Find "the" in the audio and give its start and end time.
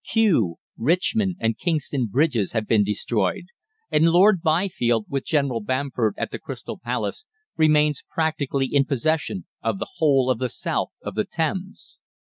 6.31-6.39, 9.77-9.89, 10.39-10.49, 11.13-11.25